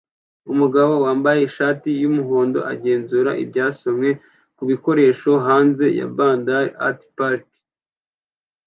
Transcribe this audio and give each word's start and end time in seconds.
Umugabo 0.51 0.93
wambaye 1.05 1.39
ishati 1.43 1.89
yumuhondo 2.01 2.59
agenzura 2.73 3.31
ibyasomwe 3.43 4.09
kubikoresho 4.57 5.31
hanze 5.45 5.85
ya 5.99 6.07
Barnsdall 6.15 6.67
Art 6.87 7.01
Park 7.17 7.45